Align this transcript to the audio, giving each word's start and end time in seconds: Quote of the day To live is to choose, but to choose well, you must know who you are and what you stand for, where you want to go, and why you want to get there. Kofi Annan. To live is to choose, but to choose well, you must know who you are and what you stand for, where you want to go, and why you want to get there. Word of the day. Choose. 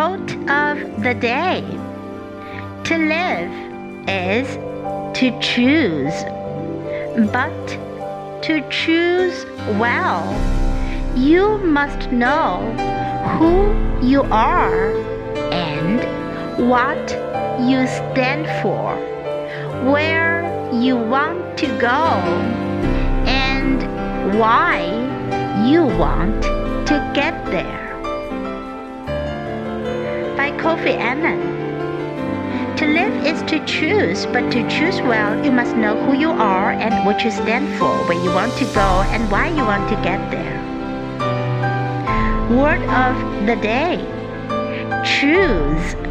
Quote 0.00 0.32
of 0.48 1.02
the 1.02 1.12
day 1.12 1.60
To 2.84 2.96
live 2.96 3.52
is 4.08 4.48
to 5.18 5.38
choose, 5.40 6.16
but 7.30 7.66
to 8.44 8.66
choose 8.70 9.44
well, 9.78 10.24
you 11.14 11.58
must 11.58 12.10
know 12.12 12.62
who 13.36 13.52
you 14.00 14.22
are 14.32 14.96
and 15.52 16.00
what 16.66 17.10
you 17.68 17.86
stand 17.86 18.46
for, 18.62 18.96
where 19.92 20.40
you 20.72 20.96
want 20.96 21.58
to 21.58 21.66
go, 21.78 22.06
and 23.28 23.82
why 24.38 24.80
you 25.68 25.84
want 25.84 26.42
to 26.88 27.12
get 27.14 27.44
there. 27.50 27.89
Kofi 30.60 30.94
Annan. 30.94 31.40
To 32.76 32.86
live 32.86 33.24
is 33.24 33.40
to 33.50 33.64
choose, 33.64 34.26
but 34.26 34.52
to 34.52 34.68
choose 34.68 35.00
well, 35.00 35.42
you 35.42 35.50
must 35.50 35.74
know 35.74 35.96
who 36.04 36.12
you 36.12 36.30
are 36.30 36.72
and 36.72 37.06
what 37.06 37.24
you 37.24 37.30
stand 37.30 37.66
for, 37.78 37.88
where 38.06 38.22
you 38.22 38.30
want 38.30 38.52
to 38.58 38.66
go, 38.74 38.90
and 39.08 39.30
why 39.30 39.48
you 39.48 39.64
want 39.64 39.88
to 39.88 39.94
get 39.96 40.20
there. 40.30 40.60
Word 42.50 42.82
of 42.90 43.46
the 43.46 43.56
day. 43.56 44.04
Choose. 45.02 46.09